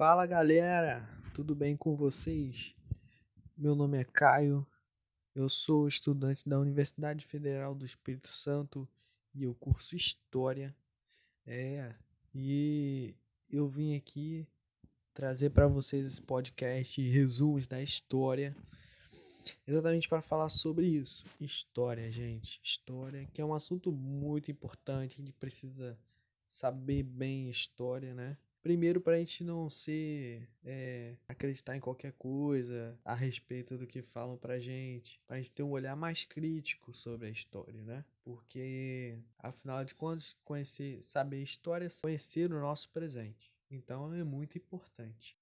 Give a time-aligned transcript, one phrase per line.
[0.00, 2.74] Fala galera, tudo bem com vocês?
[3.54, 4.66] Meu nome é Caio,
[5.34, 8.88] eu sou estudante da Universidade Federal do Espírito Santo
[9.34, 10.74] e eu curso História.
[11.46, 11.94] É,
[12.34, 13.14] e
[13.50, 14.48] eu vim aqui
[15.12, 18.56] trazer para vocês esse podcast resumos da história,
[19.66, 21.26] exatamente para falar sobre isso.
[21.38, 25.94] História, gente, história, que é um assunto muito importante, a gente precisa
[26.46, 28.38] saber bem história, né?
[28.62, 30.46] Primeiro, para a gente não ser.
[30.62, 35.18] É, acreditar em qualquer coisa a respeito do que falam pra gente.
[35.26, 38.04] Pra gente ter um olhar mais crítico sobre a história, né?
[38.22, 43.50] Porque, afinal de contas, conhecer, saber a história é conhecer o nosso presente.
[43.70, 45.38] Então é muito importante.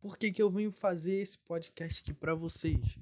[0.00, 2.98] Por que, que eu venho fazer esse podcast aqui para vocês?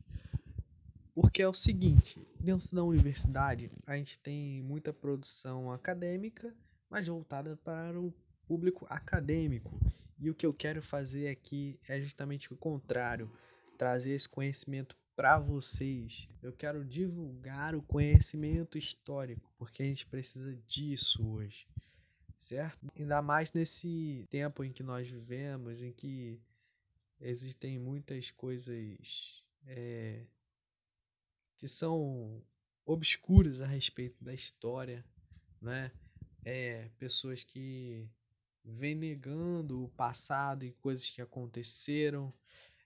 [1.14, 6.52] Porque é o seguinte, dentro da universidade a gente tem muita produção acadêmica
[6.88, 8.12] mas voltada para o
[8.46, 9.78] público acadêmico.
[10.18, 13.30] E o que eu quero fazer aqui é justamente o contrário,
[13.76, 16.28] trazer esse conhecimento para vocês.
[16.42, 21.68] Eu quero divulgar o conhecimento histórico, porque a gente precisa disso hoje,
[22.38, 22.90] certo?
[22.96, 26.40] Ainda mais nesse tempo em que nós vivemos, em que
[27.20, 30.24] existem muitas coisas é,
[31.58, 32.42] que são
[32.84, 35.04] obscuras a respeito da história,
[35.60, 35.92] né?
[36.48, 38.08] É, pessoas que
[38.64, 42.32] vêm negando o passado e coisas que aconteceram,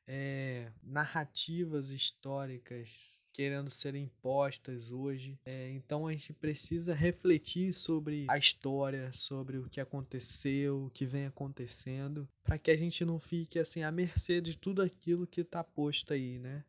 [0.04, 5.38] é, narrativas históricas querendo ser impostas hoje.
[5.46, 11.06] É, então a gente precisa refletir sobre a história, sobre o que aconteceu, o que
[11.06, 15.42] vem acontecendo, para que a gente não fique assim à mercê de tudo aquilo que
[15.42, 16.64] está posto aí, né?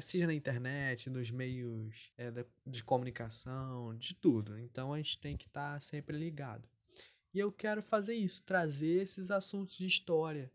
[0.00, 2.30] Seja na internet, nos meios é,
[2.66, 4.58] de comunicação, de tudo.
[4.58, 6.68] Então a gente tem que estar tá sempre ligado.
[7.32, 10.50] E eu quero fazer isso, trazer esses assuntos de história.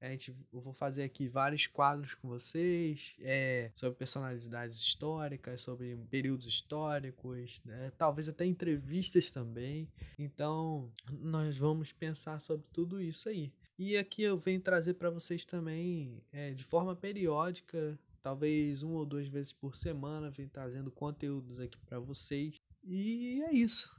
[0.00, 5.96] A gente, eu vou fazer aqui vários quadros com vocês é, sobre personalidades históricas, sobre
[6.10, 7.90] períodos históricos, né?
[7.96, 9.88] talvez até entrevistas também.
[10.18, 13.52] Então, nós vamos pensar sobre tudo isso aí.
[13.78, 19.06] E aqui eu venho trazer para vocês também, é, de forma periódica, talvez uma ou
[19.06, 22.60] duas vezes por semana, vem trazendo conteúdos aqui para vocês.
[22.82, 23.94] E é isso.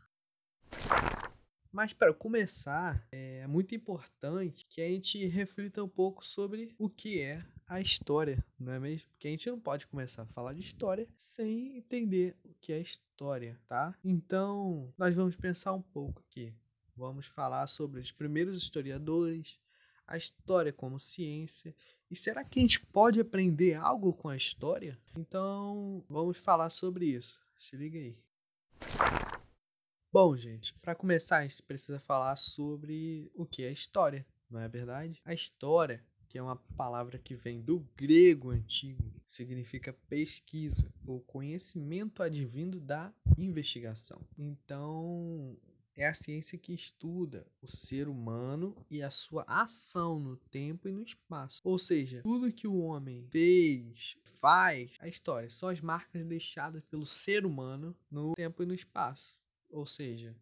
[1.72, 7.22] Mas para começar, é muito importante que a gente reflita um pouco sobre o que
[7.22, 9.08] é a história, não é mesmo?
[9.12, 12.82] Porque a gente não pode começar a falar de história sem entender o que é
[12.82, 13.96] história, tá?
[14.04, 16.54] Então, nós vamos pensar um pouco aqui.
[16.98, 19.58] Vamos falar sobre os primeiros historiadores,
[20.06, 21.74] a história como ciência
[22.10, 24.98] e será que a gente pode aprender algo com a história?
[25.18, 27.42] Então, vamos falar sobre isso.
[27.58, 28.18] Se liga aí.
[30.12, 34.68] Bom, gente, para começar, a gente precisa falar sobre o que é história, não é
[34.68, 35.20] verdade?
[35.26, 42.24] A história, que é uma palavra que vem do grego antigo, significa pesquisa ou conhecimento
[42.24, 44.22] advindo da investigação.
[44.38, 45.58] Então,
[45.98, 50.92] é a ciência que estuda o ser humano e a sua ação no tempo e
[50.92, 51.60] no espaço.
[51.64, 57.06] Ou seja, tudo que o homem fez, faz, a história são as marcas deixadas pelo
[57.06, 59.42] ser humano no tempo e no espaço.
[59.72, 60.36] Ou seja,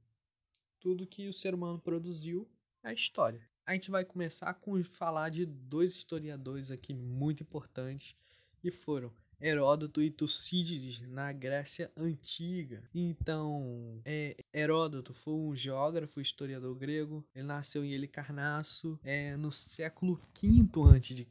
[0.78, 2.46] tudo que o ser humano produziu
[2.84, 3.42] é a história.
[3.66, 8.14] A gente vai começar com falar de dois historiadores aqui muito importantes
[8.60, 12.84] que foram Heródoto e Tucídides na Grécia Antiga.
[12.94, 17.26] Então, é, Heródoto foi um geógrafo, historiador grego.
[17.36, 21.26] Ele nasceu em Helicarnasso é, no século V a.C.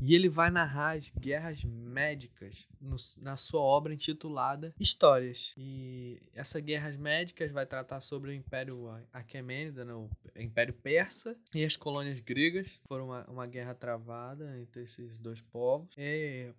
[0.00, 5.54] E ele vai narrar as guerras médicas no, na sua obra intitulada Histórias.
[5.56, 11.64] E essas guerras médicas vai tratar sobre o Império Aquemênida, né, o Império Persa e
[11.64, 12.80] as colônias gregas.
[12.86, 15.88] Foram uma, uma guerra travada entre esses dois povos.
[15.96, 16.52] É,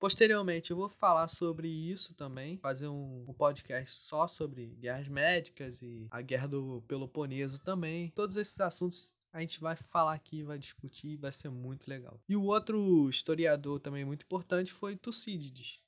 [0.00, 5.82] Posteriormente, eu vou falar sobre isso também, fazer um, um, podcast só sobre guerras médicas
[5.82, 8.10] e a guerra do Peloponeso também.
[8.12, 12.18] Todos esses assuntos a gente vai falar aqui, vai discutir, vai ser muito legal.
[12.26, 15.78] E o outro historiador também muito importante foi Tucídides.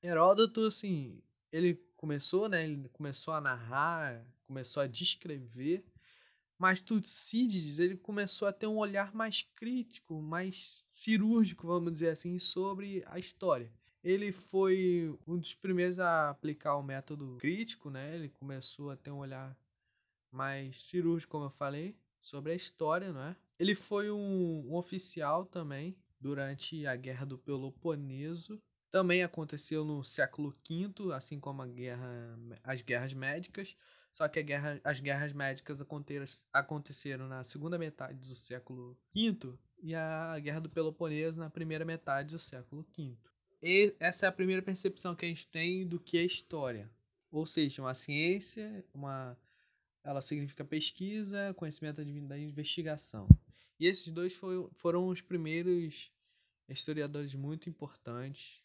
[0.00, 1.20] Heródoto, assim,
[1.50, 2.62] ele começou, né?
[2.62, 5.84] Ele começou a narrar, começou a descrever
[6.58, 12.38] mas Tucídides ele começou a ter um olhar mais crítico, mais cirúrgico, vamos dizer assim,
[12.38, 13.70] sobre a história.
[14.02, 18.14] Ele foi um dos primeiros a aplicar o método crítico, né?
[18.14, 19.56] Ele começou a ter um olhar
[20.30, 23.36] mais cirúrgico, como eu falei, sobre a história, não é?
[23.58, 28.60] Ele foi um, um oficial também durante a Guerra do Peloponeso.
[28.90, 33.76] Também aconteceu no século V, assim como a guerra, as guerras médicas.
[34.18, 35.80] Só que guerra, as guerras médicas
[36.52, 42.30] aconteceram na segunda metade do século V e a Guerra do Peloponeso na primeira metade
[42.30, 43.16] do século V.
[43.62, 46.90] E essa é a primeira percepção que a gente tem do que é história.
[47.30, 49.38] Ou seja, uma ciência, uma
[50.02, 53.28] ela significa pesquisa, conhecimento da investigação.
[53.78, 56.10] E esses dois foi, foram os primeiros
[56.68, 58.64] historiadores muito importantes.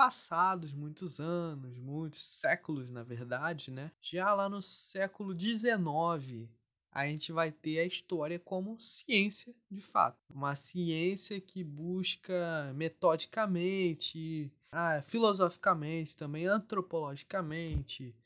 [0.00, 3.92] Passados muitos anos, muitos séculos, na verdade, né?
[4.00, 6.48] Já lá no século XIX,
[6.90, 10.16] a gente vai ter a história como ciência de fato.
[10.34, 18.16] Uma ciência que busca metodicamente, ah, filosoficamente, também antropologicamente,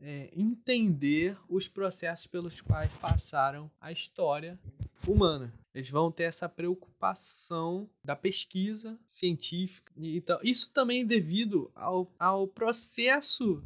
[0.00, 4.56] é, entender os processos pelos quais passaram a história
[5.04, 5.52] humana.
[5.78, 9.92] Eles vão ter essa preocupação da pesquisa científica.
[9.96, 13.62] Então, isso também devido ao, ao processo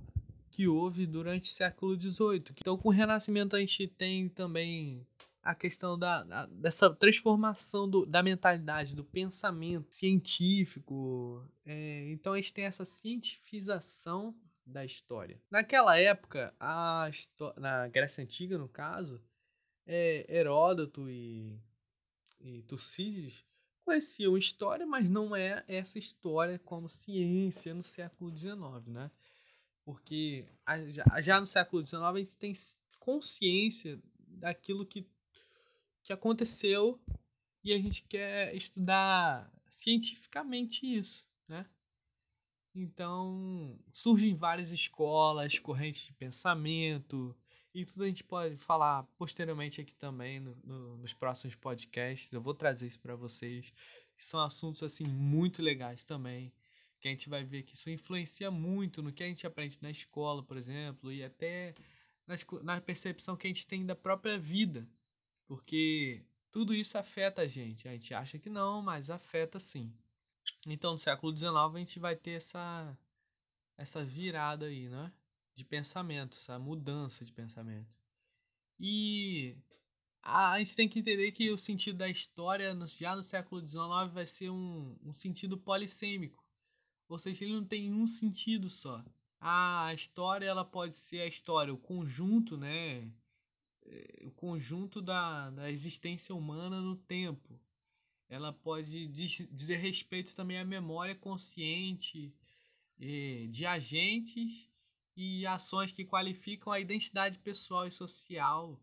[0.51, 2.45] que houve durante o século XVIII.
[2.61, 5.07] Então, com o Renascimento, a gente tem também
[5.43, 11.43] a questão da, da dessa transformação do, da mentalidade, do pensamento científico.
[11.65, 14.37] É, então, a gente tem essa cientifização
[14.67, 15.41] da história.
[15.51, 17.11] Naquela época, a,
[17.57, 19.19] na Grécia Antiga, no caso,
[19.87, 21.59] é, Heródoto e,
[22.43, 23.45] e Tucídides
[23.85, 29.11] conheciam história, mas não é essa história como ciência no século XIX, né?
[29.85, 30.47] Porque
[31.21, 32.53] já, no século XIX a gente tem
[32.99, 35.07] consciência daquilo que,
[36.03, 37.01] que aconteceu
[37.65, 41.67] e a gente quer estudar cientificamente isso, né?
[42.75, 47.37] Então, surgem várias escolas, correntes de pensamento,
[47.75, 52.31] e tudo a gente pode falar posteriormente aqui também no, no, nos próximos podcasts.
[52.33, 53.73] Eu vou trazer isso para vocês.
[54.17, 56.53] São assuntos assim muito legais também,
[57.01, 59.91] que a gente vai ver que isso influencia muito no que a gente aprende na
[59.91, 61.75] escola, por exemplo, e até
[62.27, 64.87] nas, na percepção que a gente tem da própria vida,
[65.47, 66.23] porque
[66.53, 67.89] tudo isso afeta a gente.
[67.89, 69.93] A gente acha que não, mas afeta sim.
[70.67, 72.97] Então, no século XIX, a gente vai ter essa,
[73.77, 75.11] essa virada aí, né?
[75.63, 77.97] De pensamento, essa mudança de pensamento.
[78.81, 79.57] E
[80.21, 84.27] a, gente tem que entender que o sentido da história, já no século XIX, vai
[84.27, 86.45] ser um, um sentido polissêmico.
[87.09, 89.05] Ou seja, ele não tem um sentido só.
[89.41, 93.09] A história ela pode ser a história, o conjunto, né?
[93.85, 97.61] É, o conjunto da, da existência humana no tempo
[98.29, 102.35] ela pode dizer respeito também à memória consciente
[102.99, 104.72] eh, de agentes
[105.17, 108.81] e ações que qualificam a identidade pessoal e social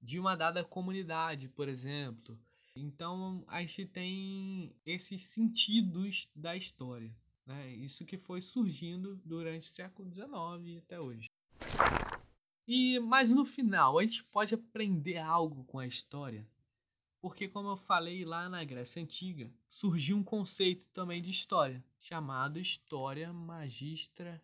[0.00, 2.38] de uma dada comunidade, por exemplo.
[2.74, 7.74] Então a gente tem esses sentidos da história, né?
[7.74, 11.28] Isso que foi surgindo durante o século XIX até hoje.
[12.66, 16.46] E mas no final a gente pode aprender algo com a história
[17.20, 22.58] porque, como eu falei lá na Grécia Antiga, surgiu um conceito também de história, chamado
[22.58, 24.42] História Magistra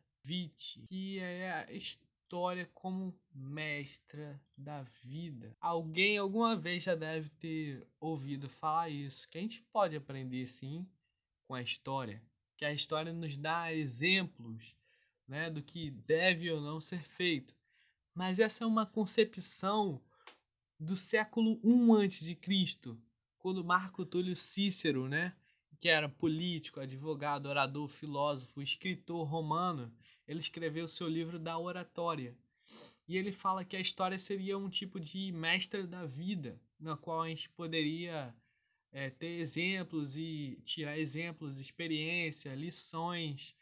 [0.87, 5.57] Que é a história como mestra da vida.
[5.61, 10.87] Alguém alguma vez já deve ter ouvido falar isso, que a gente pode aprender sim
[11.47, 12.23] com a história,
[12.57, 14.75] que a história nos dá exemplos
[15.29, 17.55] né, do que deve ou não ser feito.
[18.15, 20.01] Mas essa é uma concepção
[20.79, 22.97] do século I a.C.,
[23.39, 25.35] quando Marco Túlio Cícero, né,
[25.81, 29.93] que era político, advogado, orador, filósofo, escritor romano,
[30.27, 32.37] ele escreveu seu livro da oratória.
[33.09, 37.23] E ele fala que a história seria um tipo de mestre da vida, na qual
[37.23, 38.35] a gente poderia
[38.91, 43.57] é, ter exemplos e tirar exemplos, experiência, lições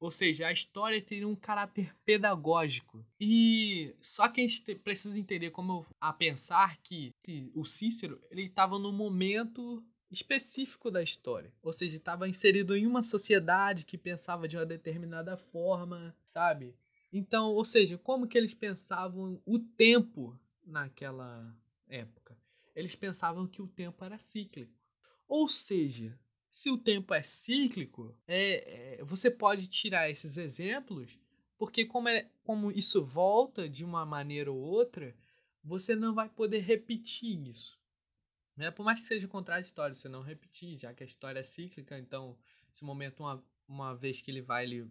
[0.00, 3.04] ou seja, a história teria um caráter pedagógico.
[3.20, 7.14] E só que a gente precisa entender como a pensar que
[7.54, 13.02] o Cícero ele estava no momento específico da história, ou seja, estava inserido em uma
[13.02, 16.74] sociedade que pensava de uma determinada forma, sabe?
[17.12, 21.56] Então, ou seja, como que eles pensavam o tempo naquela
[21.88, 22.36] época?
[22.74, 24.72] Eles pensavam que o tempo era cíclico.
[25.28, 26.18] Ou seja,
[26.50, 31.18] se o tempo é cíclico, é, é, você pode tirar esses exemplos,
[31.56, 35.14] porque como, é, como isso volta de uma maneira ou outra,
[35.62, 37.79] você não vai poder repetir isso.
[38.56, 38.70] Né?
[38.70, 42.36] Por mais que seja contraditório você não repetir, já que a história é cíclica, então
[42.72, 44.90] esse momento, uma, uma vez que ele vai, ele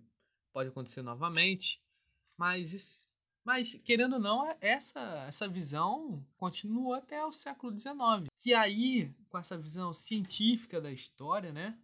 [0.52, 1.82] pode acontecer novamente.
[2.38, 3.08] Mas
[3.44, 8.30] mas, querendo ou não, essa, essa visão continuou até o século XIX.
[8.36, 11.76] Que aí, com essa visão científica da história, né,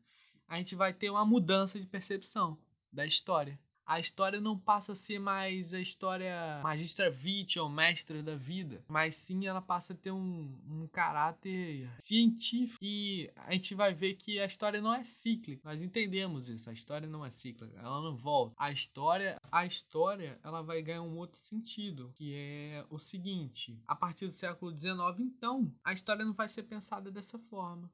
[0.48, 2.58] a gente vai ter uma mudança de percepção
[2.92, 3.60] da história.
[3.86, 7.36] A história não passa a ser mais a história magistra vitae
[7.70, 13.52] mestra da vida, mas sim ela passa a ter um, um caráter científico e a
[13.52, 15.62] gente vai ver que a história não é cíclica.
[15.70, 18.56] Nós entendemos isso, a história não é cíclica, ela não volta.
[18.58, 23.96] A história, a história, ela vai ganhar um outro sentido, que é o seguinte: a
[23.96, 27.90] partir do século XIX, então, a história não vai ser pensada dessa forma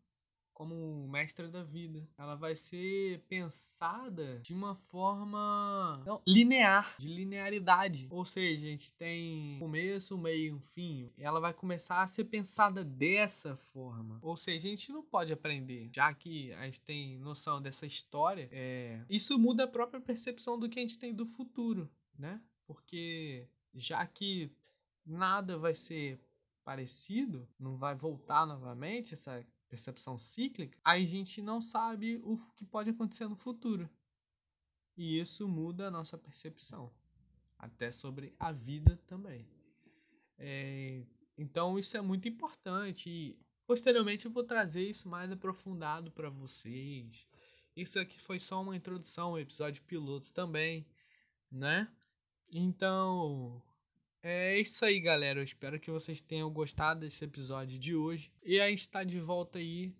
[0.62, 2.08] como mestra da vida.
[2.15, 8.06] Ela vai ser pensada de uma forma não, linear, de linearidade.
[8.12, 11.12] Ou seja, a gente tem começo, meio, um fim.
[11.18, 14.20] Ela vai começar a ser pensada dessa forma.
[14.22, 18.48] Ou seja, a gente não pode aprender, já que a gente tem noção dessa história.
[18.51, 19.03] É...
[19.10, 22.39] Isso muda a própria percepção do que a gente tem do futuro, né?
[22.68, 24.51] Porque já que
[25.03, 26.20] nada vai ser
[26.63, 32.90] parecido, não vai voltar novamente essa percepção cíclica, a gente não sabe o que pode
[32.90, 33.90] acontecer no futuro.
[34.98, 36.94] E isso muda a nossa percepção,
[37.58, 39.48] até sobre a vida também.
[40.38, 41.06] É,
[41.38, 47.25] então isso é muito importante e posteriormente eu vou trazer isso mais aprofundado para vocês.
[47.74, 50.86] Isso aqui foi só uma introdução, um episódio piloto também,
[51.50, 51.90] né?
[52.54, 53.63] Então,
[54.24, 55.40] é isso aí, galera.
[55.40, 58.32] Eu espero que vocês tenham gostado desse episódio de hoje.
[58.44, 59.94] E a gente está de volta aí.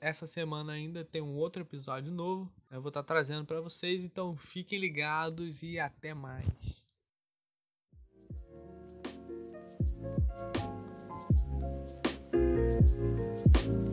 [0.00, 2.52] Essa semana ainda tem um outro episódio novo.
[2.70, 4.04] Eu vou estar tá trazendo para vocês.
[4.04, 6.46] Então fiquem ligados e até mais.
[12.32, 13.87] Música